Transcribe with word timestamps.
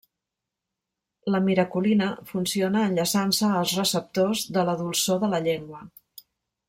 La 1.33 1.41
miraculina 1.49 2.07
funciona 2.31 2.81
enllaçant-se 2.87 3.53
als 3.59 3.75
receptors 3.81 4.43
de 4.57 4.65
la 4.71 4.75
dolçor 4.81 5.21
de 5.27 5.31
la 5.35 5.43
llengua. 5.51 5.85